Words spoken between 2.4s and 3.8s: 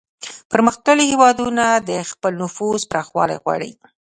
نفوذ پراخول غواړي